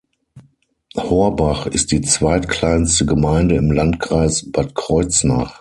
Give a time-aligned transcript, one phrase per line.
[0.97, 5.49] Horbach ist die zweitkleinste Gemeinde im Landkreis Bad Kreuznach.